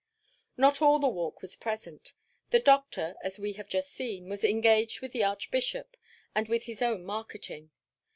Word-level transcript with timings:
Not 0.57 0.81
all 0.81 0.97
the 0.97 1.07
Walk 1.07 1.43
was 1.43 1.55
present. 1.55 2.13
The 2.49 2.59
Doctor, 2.59 3.15
as 3.23 3.37
we 3.37 3.53
have 3.53 3.69
just 3.69 3.91
seen, 3.91 4.29
was 4.29 4.43
engaged 4.43 4.99
with 4.99 5.11
the 5.11 5.23
Archbishop, 5.23 5.95
and 6.33 6.47
with 6.49 6.63
his 6.63 6.81
own 6.81 7.05
marketing. 7.05 7.69